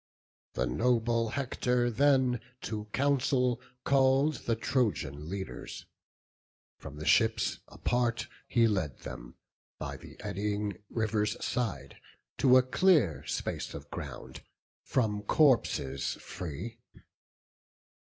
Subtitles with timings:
[0.53, 5.85] The noble Hector then to council call'd The Trojan leaders;
[6.79, 9.35] from the ships apart He led them,
[9.77, 11.97] by the eddying river's side,
[12.39, 14.41] To a clear space of ground,
[14.81, 16.79] from corpses free.